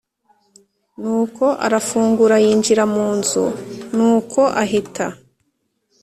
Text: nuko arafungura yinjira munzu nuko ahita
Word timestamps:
nuko 1.01 1.45
arafungura 1.65 2.35
yinjira 2.45 2.83
munzu 2.95 3.45
nuko 3.95 4.41
ahita 4.63 5.07